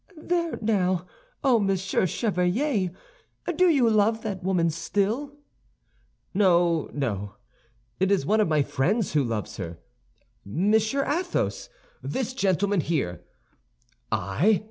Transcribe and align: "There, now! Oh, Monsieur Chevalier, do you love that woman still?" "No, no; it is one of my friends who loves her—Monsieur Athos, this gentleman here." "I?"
"There, 0.17 0.57
now! 0.63 1.05
Oh, 1.43 1.59
Monsieur 1.59 2.07
Chevalier, 2.07 2.89
do 3.55 3.69
you 3.69 3.87
love 3.87 4.23
that 4.23 4.43
woman 4.43 4.71
still?" 4.71 5.35
"No, 6.33 6.89
no; 6.91 7.35
it 7.99 8.09
is 8.09 8.25
one 8.25 8.41
of 8.41 8.47
my 8.47 8.63
friends 8.63 9.13
who 9.13 9.23
loves 9.23 9.57
her—Monsieur 9.57 11.03
Athos, 11.05 11.69
this 12.01 12.33
gentleman 12.33 12.81
here." 12.81 13.21
"I?" 14.11 14.59